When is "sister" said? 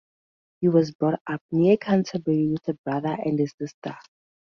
3.45-3.95